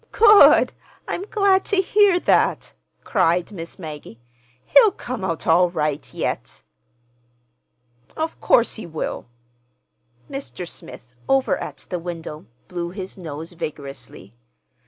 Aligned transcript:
"Good! 0.13 0.73
I'm 1.07 1.25
glad 1.25 1.63
to 1.65 1.75
hear 1.75 2.19
that," 2.21 2.73
cried 3.03 3.51
Miss 3.51 3.77
Maggie. 3.77 4.19
"He'll 4.65 4.89
come 4.89 5.23
out 5.23 5.45
all 5.45 5.69
right, 5.69 6.11
yet." 6.11 6.63
"Of 8.17 8.41
course 8.41 8.73
he 8.77 8.87
will!" 8.87 9.27
Mr. 10.27 10.67
Smith, 10.67 11.13
over 11.29 11.55
at 11.55 11.85
the 11.91 11.99
window, 11.99 12.47
blew 12.67 12.89
his 12.89 13.15
nose 13.15 13.51
vigorously. 13.51 14.33